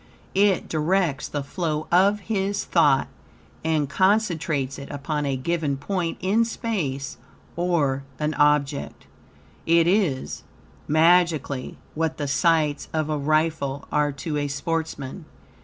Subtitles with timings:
[0.33, 3.07] It directs the flow of his thought
[3.63, 7.17] and concentrates it upon a given point in space
[7.55, 9.05] or an object.
[9.67, 10.41] It is,
[10.87, 15.25] magically, what the sights of a rifle are to a sportsman.